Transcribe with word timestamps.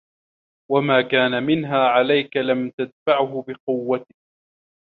وَمَا 0.71 1.01
كَانَ 1.01 1.43
مِنْهَا 1.43 1.87
عَلَيْك 1.87 2.37
لَمْ 2.37 2.69
تَدْفَعْهُ 2.69 3.45
بِقُوَّتِك 3.47 4.15